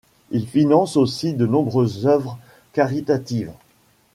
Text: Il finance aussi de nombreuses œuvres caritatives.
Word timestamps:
Il 0.31 0.47
finance 0.47 0.97
aussi 0.97 1.35
de 1.35 1.45
nombreuses 1.45 2.07
œuvres 2.07 2.39
caritatives. 2.73 3.51